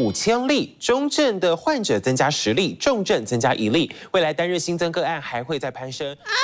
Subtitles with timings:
[0.00, 3.90] 五千例中症的患者增加十例，重症增加一例。
[4.12, 6.10] 未来单日新增个案还会再攀升。
[6.12, 6.40] 啊！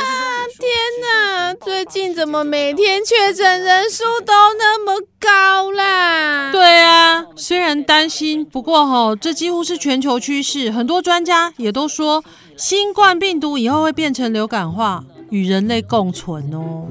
[0.58, 0.68] 天
[1.02, 1.54] 哪！
[1.54, 6.52] 最近怎么每天确诊人数都那么高啦？
[6.52, 10.70] 对啊，虽然担心，不过吼，这几乎是全球趋势。
[10.70, 12.22] 很多专家也都说，
[12.58, 15.02] 新冠病毒以后会变成流感化。
[15.36, 16.86] 与人类共存哦。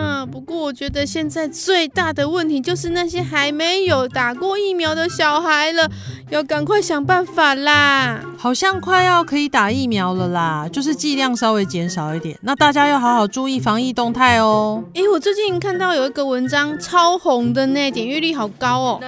[0.00, 5.90] 啊，不过我觉得现在最大的问题就是那些还没有打过疫苗的小孩了，
[6.30, 8.20] 要赶快想办法啦。
[8.36, 12.38] 好像快要可以打疫苗了啦，就是剂量稍微减少一点。
[12.42, 14.84] 那大家要好好注意防疫动态哦。
[14.94, 19.00] 哎，我最近看到有一个文章超红的呢，点阅率好高哦。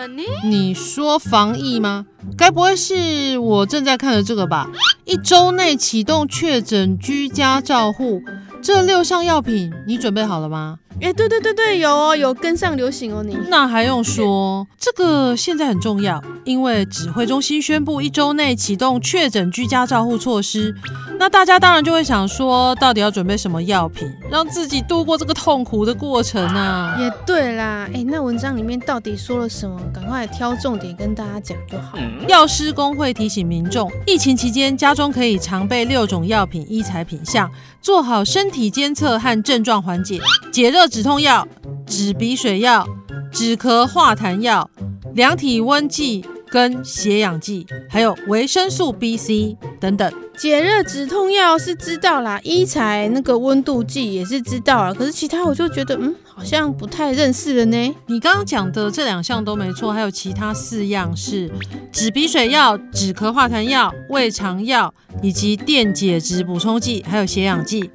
[0.44, 2.06] 你说防疫吗？
[2.36, 4.68] 该不会是我正在看的这个吧？
[5.04, 8.22] 一周内启动确诊居家照护。
[8.62, 10.78] 这六项药品你准备好了吗？
[11.00, 13.36] 哎，对对对对，有哦，有跟上流行哦，你。
[13.48, 14.66] 那还用说？
[14.78, 20.74] 这个现在很重要，因为指挥中心宣布一周内启动确诊居家照护措施。
[21.18, 26.96] 那大家当然就会想说，到底要准备什么药品，让自己度过这个痛苦的过程啊？
[26.98, 29.80] 也对啦，哎，那文章里面到底说了什么？
[29.92, 31.98] 赶快挑重点跟大家讲就好。
[32.28, 40.20] 药师工会提醒民众，疫情期间家中可以常备六种药品医材品项，做好身体监测和症状缓解，
[40.52, 41.46] 解热止痛药、
[41.86, 42.86] 止鼻水药、
[43.32, 44.68] 止咳化痰药、
[45.14, 50.12] 量体温计跟血氧计，还有维生素 B、C 等等。
[50.41, 57.94] 解热止痛药是知道啦，医材那个温度计也是知道啦，可是其他我就觉得，嗯，好像不太认识了呢。
[58.06, 61.50] 你刚刚讲的这两项都没错，还有其他四样是
[61.92, 67.91] 止鼻水药、止咳化痰药、胃肠药以及电解质补充剂，还有血氧剂。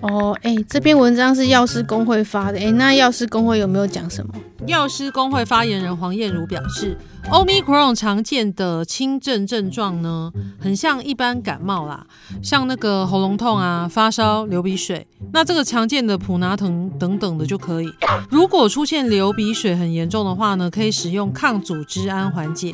[0.00, 4.32] 哦，哎，这篇文章是药师公会发的，哎，那药师公会有没有讲什么？
[4.66, 6.96] 药师公会发言人黄燕如表示
[7.30, 12.06] ，Omicron 常见的轻症症状呢，很像一般感冒啦，
[12.42, 17.88] 像那个喉咙痛啊、发烧、流鼻水，那这个常见的普拿疼等等的就可以。
[18.28, 22.72] 如果出现流鼻水很严重的话呢，可以使用抗组织胺缓解。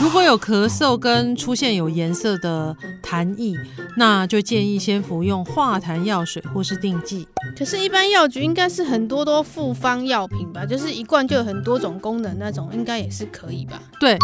[0.00, 3.56] 如果有咳嗽跟出现有颜色的痰液，
[3.96, 7.28] 那就建议先服用化痰药水或是定剂。
[7.56, 10.66] 可是，一般药局应该是很多都复方药品吧？
[10.66, 13.80] 就是一罐就有很多种功能那种，应该也是可以吧？
[14.00, 14.16] 对，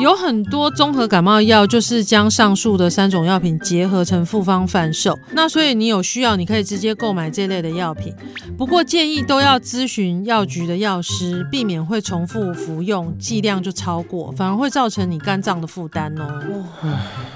[0.00, 5.18] 有很多综合感冒药就是将上述的三种药品结合成复方贩售。
[5.32, 8.12] 那所以你有需要，你可以直接购买这类的药品。
[8.56, 16.24] 不过建议都要咨询药局的药师，避免会重复服用，剂量就超过，反而会造成你肝脏的负担哦。
[16.82, 16.88] 哇，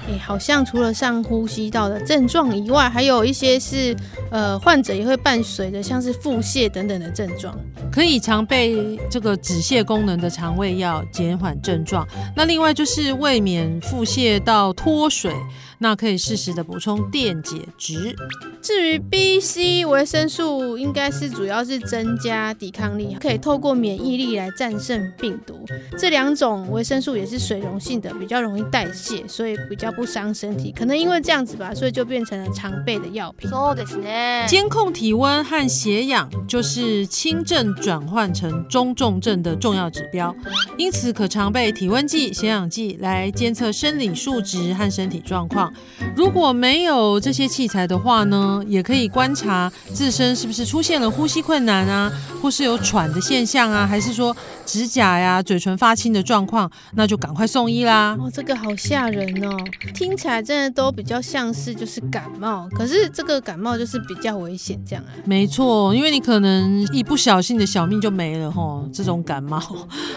[0.07, 3.95] 哎，好像除了上呼吸道的症状以外，还有一些是
[4.31, 7.57] 呃，患者也会伴随着像是腹泻等等的症状，
[7.91, 12.07] 可以常备这个止泻功能的肠胃药，减缓症状。
[12.35, 15.33] 那另外就是未免腹泻到脱水。
[15.78, 18.16] 那可以适时的补充电解质。
[18.62, 25.64] 至于 B、C 维生素，应该是主要是增加抵抗力，可以透过免疫力来战胜病毒。
[25.98, 30.72] 这两种维生素也是水溶性的，比较容易代谢，所以比较不伤身体。
[30.72, 33.50] 可能因为这样子吧，所以就变成了常备的药品。
[33.50, 34.46] そうですね。
[34.48, 40.34] 监控体温和血氧就是轻症转换成中重症的重要指标，
[40.78, 45.67] 因此可常备体温计、血氧计来监测生理数值和身体状况。
[46.15, 54.35] 如果没有这些器材的话呢，也可以观察自身是不是出现了呼吸困难啊，或是有喘的现象啊，还是说
[54.65, 58.17] 指甲呀、嘴唇发青的状况，那就赶快送医啦。
[58.19, 59.57] 哦，这个好吓人哦，
[59.93, 65.11] 听起来真的都比较像是就是感冒，可是这个感冒就是比较危险这样啊。
[65.25, 69.61] 没错，因为你可能一不小心的小命就没了吼，这种感冒。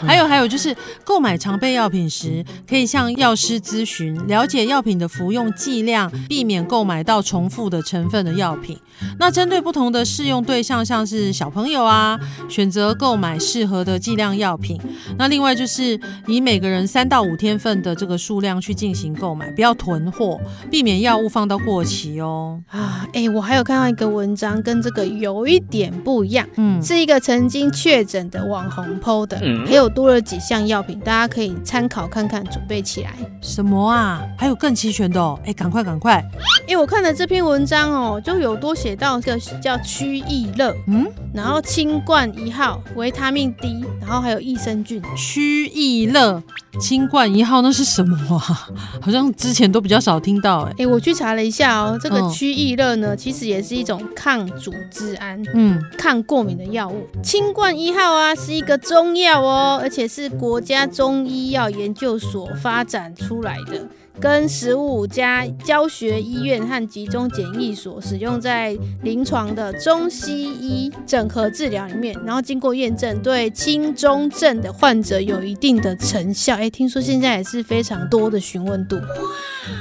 [0.07, 0.75] 还有还有就是
[1.05, 5.42] 购买常备药品时，可以向药师咨询，了解药品的服用。
[5.43, 8.79] 用剂量，避免购买到重复的成分的药品。
[9.19, 12.19] 那针对不同的适用对象，像是小朋友啊，
[12.49, 14.81] 选择购买适合的剂量药品。
[15.19, 20.41] 那另外就是以每个人三到五天份的这个数量去进行购买，不要囤货，
[20.71, 22.63] 避免药物放到过期哦。
[22.69, 26.47] 啊，哎、欸，我还有看到一个文章，跟这个有一点不一样。
[26.57, 33.11] 嗯，是一个曾经确诊的网网红 PO 的，还有多了几项药品，大家可以参考看看，准备起来。
[33.41, 34.23] 什么啊？
[34.39, 35.32] 还有更齐全的哦！
[35.45, 36.25] 哎，赶快赶快！
[36.69, 45.03] 哎，我看了这篇文章哦，就有多写到一个叫曲益乐，嗯，然后清冠一号维他命 D，然后还有益生菌。
[45.17, 46.43] 曲益乐
[46.81, 48.69] 清冠一号那是什么啊？
[49.03, 50.75] 好像之前都比较少听到哎。
[50.79, 57.07] 哎，我去查了一下哦，这个曲益乐呢，其实也是一种抗组织胺，嗯，抗过敏的药物。
[57.23, 63.87] 清冠一号啊，是一个中药哦，而且是国家中医药研究所发展出来的。
[64.21, 76.55] 跟十五家教学医院和集中检疫所使用在临床的中西医整合治疗里面，然后经过验证，对轻中症的患者有一定的成效。
[76.55, 78.99] 哎，听说现在也是非常多的询问度。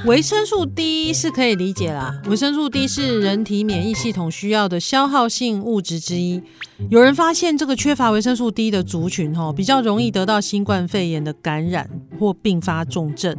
[0.05, 6.41] 维生素 D 是可以理解啦，维生素 D 是人体免疫系统需要的消耗性物质之一。
[6.89, 11.89] 有人发现这个缺乏维生素 D 的族群，吼，比较容易得到新冠肺炎的感染
[12.19, 13.35] 或并发重症。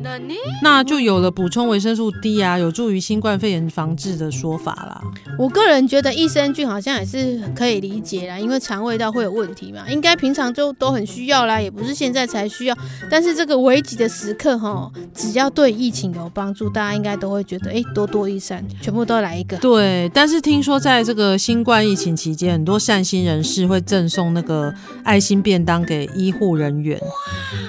[0.62, 5.02] 那就有了补充维生素 D 啊，有助于新冠肺炎防治的说法啦。
[5.37, 12.79] 我个人觉得益生菌好像也是可以理解啦，因为肠胃道会有问题嘛，应该平常就都很需要啦，也不是现在才需要。
[13.11, 19.56] 但是这个危急的时刻，哈，只要对疫情有帮助，大家应该都会觉得，哎，多多益善，全部都来一个。
[19.56, 23.32] 对，但是听说在这个新冠疫情期间，很多善心人。
[23.32, 24.70] 人士会赠送那个
[25.05, 27.00] 爱心便当给医护人员，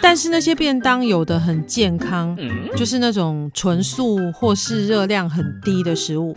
[0.02, 2.38] 但是那些便当有的很健康，
[2.76, 6.34] 就是那种纯素或是热量很低的食物。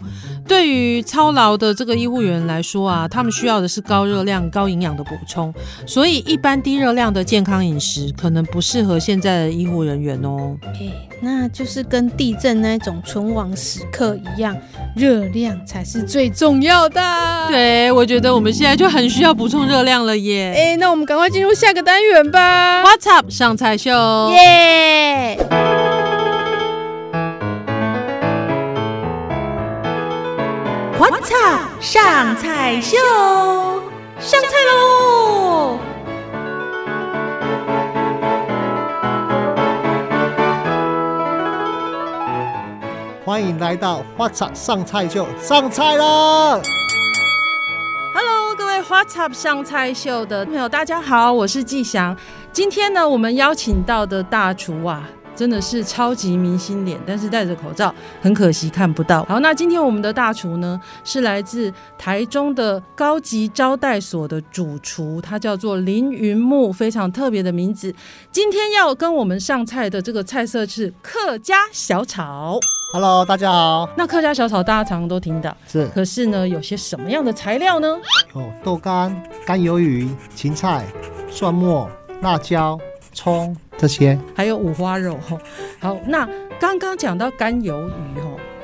[0.49, 5.55] 对于操劳的这个医护人员来说啊，他们需要的是高热量、高营养的补充，
[5.87, 10.57] 所以一般低热量的健康饮食可能不适合现在的医护人员哦。
[10.75, 14.57] 欸，那就是跟地震那种存亡时刻一样，
[14.97, 17.01] 热量才是最重要的。
[17.49, 20.53] 对，我觉得我们现在就很需要补充热量了耶。
[20.57, 22.83] 哎、欸，那我们赶快进入下个单元吧。
[22.85, 23.91] What's up 上菜秀？
[24.33, 25.39] 耶、
[31.87, 32.97] 上菜秀？
[34.19, 35.79] 上菜喽！
[43.25, 46.61] 欢迎来到 What's up 上菜秀，上菜了。
[48.13, 52.17] Hello，各位 What's up 上菜秀的朋友，大家好，我是季翔。
[52.53, 55.05] 今天呢，我们邀请到的大厨啊，
[55.37, 59.23] 真的是超级明星脸，但是戴着口罩，很可惜看不到。
[59.25, 67.95] 好，那今天我们的大厨呢，是来自台中的高级招待所的主厨，他叫做林云木，非常特别的名字。
[68.33, 72.59] 今天要跟我们上菜的这个菜色是客家小炒。
[72.93, 73.89] Hello，大家好。
[73.97, 75.87] 那客家小炒大家常常都听到，是。
[75.89, 77.99] 可是呢，有些什么样的材料呢？
[78.35, 80.87] 有豆干、干鱿鱼、芹菜、
[81.29, 81.91] 蒜末、
[82.23, 82.79] 辣椒、
[83.13, 85.19] 葱这些，还有五花肉。
[85.79, 86.29] 好，那
[86.59, 87.93] 刚刚讲到干鱿鱼，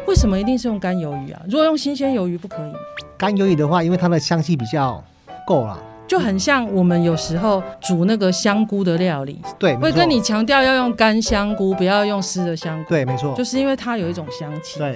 [0.07, 1.43] 为什么一定是用干鱿鱼啊？
[1.49, 2.79] 如果用新鲜鱿鱼不可以吗？
[3.19, 5.03] 干鱿鱼的话，因为它的香气比较
[5.47, 5.79] 够了。
[6.13, 12.91] 就很像我们有时候煮那个香菇的料理，对，会跟你强调要用干香菇，不要用湿的香菇。
[12.91, 14.79] 对，没错，就是因为它有一种香气。
[14.79, 14.95] 对，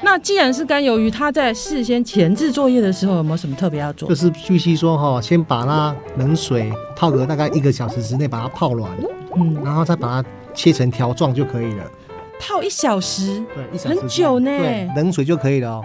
[0.00, 4.08] 那既然是干鱿鱼，它在事先前置作业的时候有没有什么特别要做？
[4.08, 8.92] 就是据悉说哈，先把它冷水泡个大概一个小时之内把它泡软，
[9.34, 11.84] 嗯，然后再把它切成条状就可以了。
[12.38, 14.56] 泡一小时，对，一小时很久呢。
[14.56, 15.82] 对，冷水就可以了哦。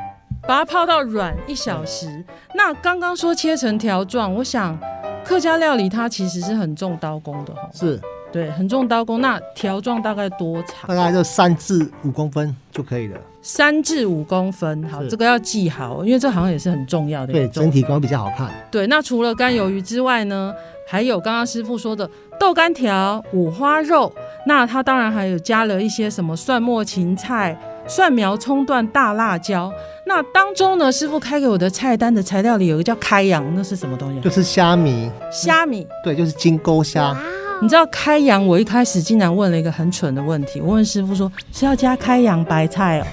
[0.47, 2.23] 把它泡到软一小时。
[2.55, 4.77] 那刚刚说切成条状，我想
[5.23, 7.69] 客家料理它其实是很重刀工的哈。
[7.73, 7.99] 是，
[8.31, 9.19] 对，很重刀工。
[9.19, 10.87] 那条状大概多长？
[10.87, 13.19] 大概就三至五公分就可以了。
[13.41, 17.33] 三至五公分，好，这个要记好，因为这好像也是很重要的。
[17.33, 18.49] 对，整体光比较好看。
[18.71, 20.53] 对，那除了干鱿鱼之外呢，
[20.87, 24.11] 还有刚刚师傅说的豆干条、五花肉。
[24.45, 27.57] 那它当然还有加了一些什么蒜末、芹菜。
[27.87, 29.71] 蒜苗、葱段、大辣椒，
[30.05, 34.19] 那当中呢，师傅开给我的菜单的材料里有一个叫开阳，那是什么东西？
[34.19, 35.09] 就是虾米。
[35.31, 37.17] 虾米、嗯，对，就是金钩虾。
[37.61, 43.05] 你知道开阳，我一开始竟然问了一个很蠢的问题，我问师傅说是要加开阳白菜哦。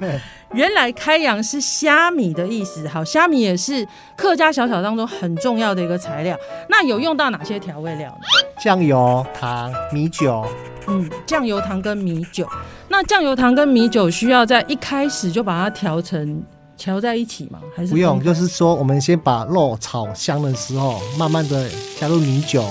[0.54, 2.88] 原来开阳是虾米的意思。
[2.88, 3.86] 好，虾米也是
[4.16, 6.36] 客家小炒当中很重要的一个材料。
[6.68, 8.24] 那有用到哪些调味料呢？
[8.62, 10.44] 酱油、糖、米酒。
[10.86, 12.48] 嗯，酱油、糖跟米酒。
[12.88, 16.42] 那酱油、糖跟米酒需要在一开始就把它调成
[16.78, 17.60] 调在一起吗？
[17.76, 18.22] 还是不用？
[18.24, 21.68] 就是说，我们先把肉炒香的时候，慢慢的
[22.00, 22.64] 加入米酒、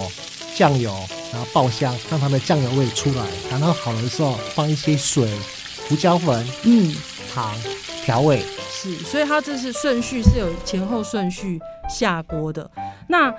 [0.56, 0.92] 酱油，
[1.32, 3.24] 然后爆香，让它的酱油味出来。
[3.52, 5.32] 然后好的时候，放一些水、
[5.88, 6.92] 胡椒粉、嗯、
[7.38, 7.54] 糖
[8.04, 8.42] 调味。
[8.68, 12.68] 是，所以它这是顺序是有前后顺序下锅的。
[13.08, 13.32] 那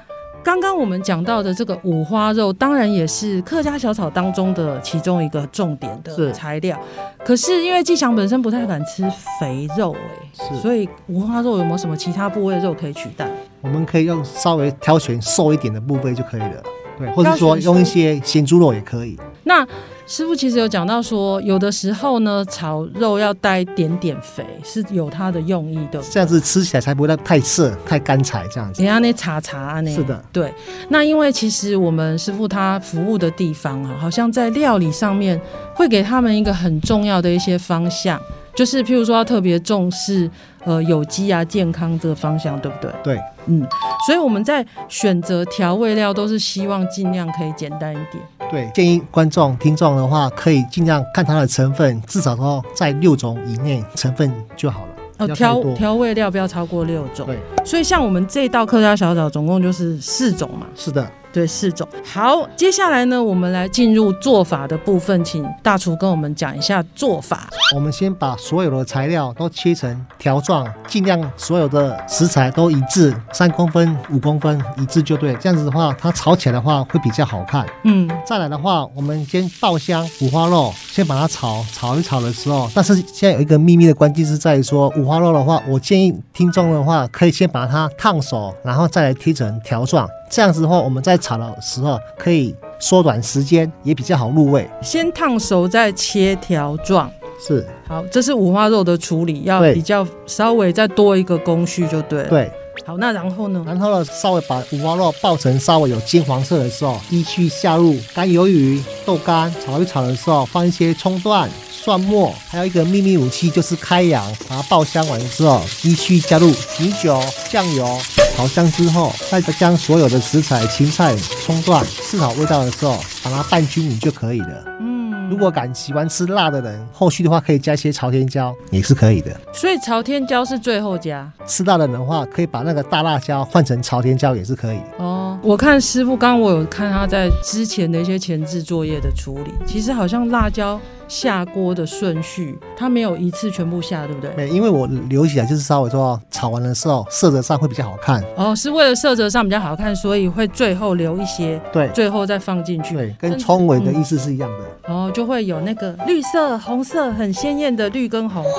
[0.44, 6.78] 刚刚我们讲到的这个五花肉，当然也是客家小炒当中的其中一个重点的材料。
[7.24, 9.02] 可是因为季祥本身不太敢吃
[9.40, 13.28] 肥肉、欸，哎，所以五花肉有没有什么其他部位的肉可以取代？
[13.60, 16.62] 我们可以用稍微挑选瘦一点的部位就可以了，
[16.96, 19.18] 对，或者说用一些咸猪肉也可以。
[19.42, 19.66] 那
[20.08, 28.82] 师傅其实有讲到说，有的时候呢，炒肉要带一点点肥，是有它的用意的，这样子吃起来才不会太涩、太干柴这样子。
[28.82, 29.94] 人家那茶茶呢？
[29.94, 30.50] 是的，对。
[30.88, 35.38] 那因为其实我们师傅他服务的地方啊，好像在料理上面
[35.74, 38.18] 会给他们一个很重要的一些方向，
[38.56, 40.30] 就是譬如说要特别重视
[40.64, 42.90] 呃有机啊、健康这个方向，对不对？
[43.04, 43.66] 对，嗯。
[44.06, 48.24] 所以我们在选择调味料都是希望尽量可以简单一点。
[48.50, 54.88] 对，建议观众、听众的话，可以尽量看它的成分，至少说在六种以内成分就好了。
[55.18, 57.26] 哦，调调味料不要超过六种。
[57.26, 60.66] 对，所以像我们这道客家小炒，总共就是四种嘛。
[60.74, 61.06] 是的。
[61.32, 61.87] 对，四种。
[62.04, 67.49] 好，接下来呢，我们来进入做法的部分，请大厨跟我们讲一下做法。
[67.75, 75.35] 我们先把所有的材料都切成条状，尽量所有的食材都一致，三公分、五公分一致就对。
[75.35, 77.66] 这样子的话，它炒起来的话会比较好看。
[77.85, 90.08] 嗯，再来的话，我们先爆香五花肉，先把它炒炒一炒的时候，但是现在有一个秘密的关键是在于说，五花肉的话，我建议听众的话可以先把它烫熟，然后再来切成条状。
[90.30, 94.68] 这样子的话，我们在炒的时候可以缩短时间，也比较好入味。
[94.82, 97.66] 先烫熟再切条状，是。
[97.87, 102.28] 好，这是五花肉的处理，要比较稍微再多一个工序就对了。
[102.28, 102.52] 对。
[102.87, 103.62] 好，那然后呢？
[103.66, 111.50] 然后呢，稍微把五花肉爆成稍微有金黄色的时候，依序下入干鱿鱼、豆干，炒一炒的时候放一些葱段。
[111.88, 117.18] 蒜末，还有一个秘密武器就是开阳，把它爆香完之后，继续加入米酒、
[117.49, 117.99] 酱油，
[118.37, 124.64] 炒香之后，再将所有的食材、芹菜、葱段试好味道的时候，把它拌均匀就可以了。
[124.80, 129.35] 嗯，如果敢喜欢吃辣的人，后续的话可以加一些朝天椒，也是可以的。
[129.54, 131.26] 所以朝天椒是最后加。
[131.47, 134.78] 吃辣的人的话，可以把那个大辣椒换成朝天椒，也是可以。
[134.99, 135.17] 哦，
[135.48, 140.78] 我看师傅刚刚我有看他在之前的一些前置作业的处理，其实好像辣椒。
[141.08, 144.30] 下锅的顺序，它没有一次全部下，对不对？
[144.34, 148.22] 对，因为我留起来就是稍微说炒完的时候色泽上会比较好看。
[148.36, 152.94] 哦，是为了色泽上比较好看，所以会最后留一些，对，最后再放进去。
[152.94, 154.64] 对，跟葱尾的意思是一样的。
[154.86, 158.44] 嗯、哦，就会有那个绿色、红色很鲜艳的绿跟红。
[158.44, 158.50] 哇！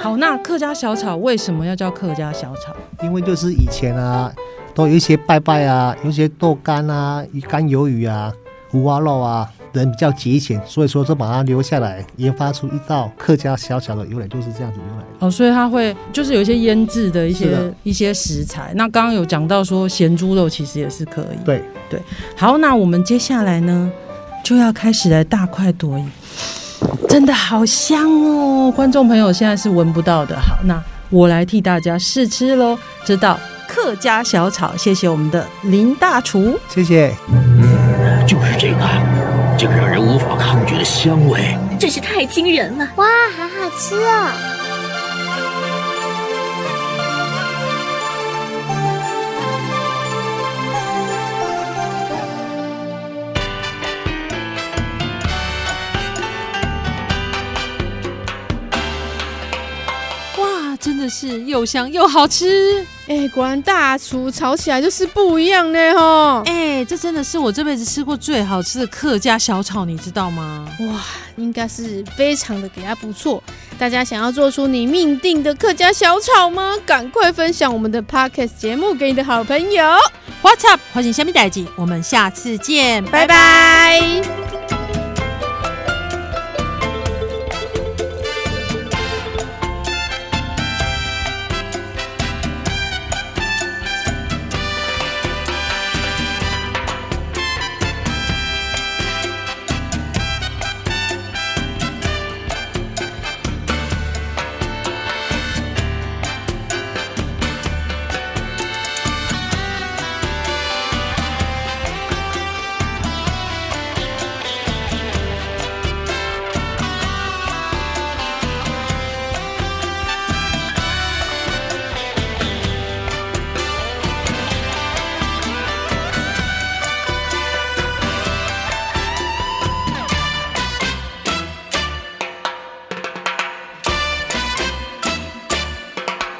[0.00, 2.74] 好，那客家小炒为什么要叫客家小炒？
[3.02, 4.32] 因为就是以前啊，
[4.74, 8.32] 都有一些拜拜啊，有一些豆干啊、干鱿鱼啊、
[8.72, 9.48] 五花肉啊。
[9.74, 15.08] 人比较节俭，所以说就把它留下来，研发出一道客家小小的由来，就是这样子由来的。
[15.18, 18.70] 哦，所以它会就是有一些腌制的一些的一些食材。
[18.76, 21.44] 那刚刚有讲到说咸猪肉其实也是可以。
[21.44, 22.00] 对对。
[22.36, 23.90] 好，那我们接下来呢
[24.44, 26.04] 就要开始来大快朵颐，
[27.08, 28.70] 真的好香哦！
[28.70, 30.36] 观众朋友现在是闻不到的。
[30.36, 33.36] 好，那我来替大家试吃喽，这道
[33.74, 34.76] 客家小炒。
[34.76, 37.12] 谢谢我们的林大厨，谢谢。
[37.28, 38.78] 嗯，就是这个。
[39.56, 42.86] 这个让人无法抗拒的香味，真是太惊人了！
[42.96, 44.32] 哇，好好吃啊！
[61.04, 62.84] 的是又香又好吃。
[63.06, 66.42] 哎、欸，果然大厨炒起来就是不一样呢吼！
[66.46, 70.66] 哎、欸，这真的是我这辈子吃过最好吃的客家小炒，你知道吗？
[70.80, 71.00] 哇，
[71.36, 73.42] 应该是非常的给它不错。
[73.78, 76.74] 大家想要做出你命定的客家小炒吗？
[76.86, 79.84] 赶快分享我们的 Podcast 节目给你的好朋友。
[80.42, 80.80] What's up？
[80.92, 84.43] 欢迎下面代记，我们下次见，拜拜。